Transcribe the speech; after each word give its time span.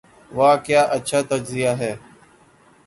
''واہ 0.37 0.55
کیا 0.65 0.81
اچھا 0.95 1.19
تجزیہ 1.29 1.71
ہے۔ 1.81 1.93